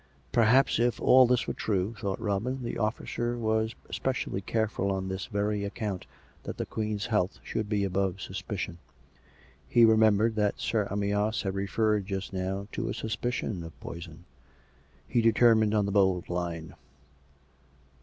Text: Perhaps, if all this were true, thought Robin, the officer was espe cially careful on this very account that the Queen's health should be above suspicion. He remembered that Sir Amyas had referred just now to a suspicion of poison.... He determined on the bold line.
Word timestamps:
Perhaps, 0.31 0.79
if 0.79 0.99
all 0.99 1.27
this 1.27 1.45
were 1.45 1.53
true, 1.53 1.93
thought 1.95 2.19
Robin, 2.19 2.63
the 2.63 2.75
officer 2.79 3.37
was 3.37 3.75
espe 3.87 4.13
cially 4.15 4.43
careful 4.43 4.91
on 4.91 5.07
this 5.09 5.27
very 5.27 5.63
account 5.63 6.07
that 6.41 6.57
the 6.57 6.65
Queen's 6.65 7.05
health 7.05 7.39
should 7.43 7.69
be 7.69 7.83
above 7.83 8.19
suspicion. 8.19 8.79
He 9.69 9.85
remembered 9.85 10.33
that 10.37 10.59
Sir 10.59 10.87
Amyas 10.89 11.43
had 11.43 11.53
referred 11.53 12.07
just 12.07 12.33
now 12.33 12.67
to 12.71 12.89
a 12.89 12.95
suspicion 12.95 13.63
of 13.63 13.79
poison.... 13.79 14.25
He 15.07 15.21
determined 15.21 15.75
on 15.75 15.85
the 15.85 15.91
bold 15.91 16.29
line. 16.29 16.73